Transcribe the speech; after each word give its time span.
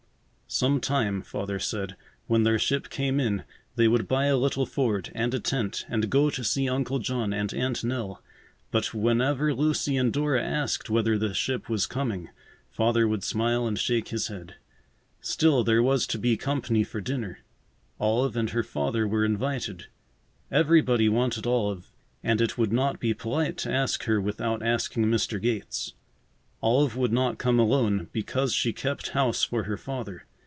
Some 0.53 0.81
time, 0.81 1.21
Father 1.21 1.59
said, 1.59 1.95
when 2.27 2.43
their 2.43 2.59
ship 2.59 2.89
came 2.89 3.21
in, 3.21 3.43
they 3.77 3.87
would 3.87 4.05
buy 4.05 4.25
a 4.25 4.35
little 4.35 4.65
Ford, 4.65 5.09
and 5.15 5.33
a 5.33 5.39
tent, 5.39 5.85
and 5.87 6.09
go 6.09 6.29
to 6.29 6.43
see 6.43 6.67
Uncle 6.67 6.99
John 6.99 7.31
and 7.31 7.53
Aunt 7.53 7.85
Nell. 7.85 8.21
But 8.69 8.93
whenever 8.93 9.53
Lucy 9.53 9.95
and 9.95 10.11
Dora 10.11 10.43
asked 10.43 10.89
whether 10.89 11.17
the 11.17 11.33
ship 11.33 11.69
was 11.69 11.85
coming, 11.85 12.31
Father 12.69 13.07
would 13.07 13.23
smile 13.23 13.65
and 13.65 13.79
shake 13.79 14.09
his 14.09 14.27
head. 14.27 14.55
Still, 15.21 15.63
there 15.63 15.81
was 15.81 16.05
to 16.07 16.17
be 16.19 16.35
company 16.35 16.83
for 16.83 16.99
dinner. 16.99 17.39
Olive 17.97 18.35
and 18.35 18.49
her 18.49 18.61
father 18.63 19.07
were 19.07 19.23
invited. 19.23 19.85
Everybody 20.51 21.07
wanted 21.07 21.47
Olive, 21.47 21.93
and 22.25 22.41
it 22.41 22.57
would 22.57 22.73
not 22.73 22.99
be 22.99 23.13
polite 23.13 23.55
to 23.59 23.71
ask 23.71 24.03
her 24.03 24.19
without 24.19 24.61
asking 24.61 25.05
Mr. 25.05 25.41
Gates. 25.41 25.93
Olive 26.61 26.97
would 26.97 27.13
not 27.13 27.37
come 27.37 27.57
alone, 27.57 28.09
because 28.11 28.53
she 28.53 28.73
kept 28.73 29.11
house 29.15 29.45
for 29.45 29.63
her 29.63 29.77
father. 29.77 30.25